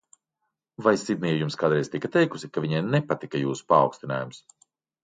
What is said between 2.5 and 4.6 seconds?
ka viņai nepatika jūsu paaugstinājums?